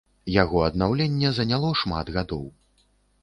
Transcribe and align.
Яго 0.35 0.61
аднаўленне 0.67 1.29
заняло 1.39 1.69
шмат 1.81 2.05
гадоў. 2.15 2.45